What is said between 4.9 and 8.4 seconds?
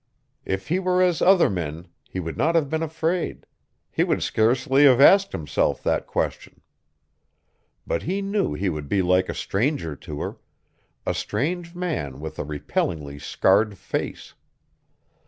asked himself that question. But he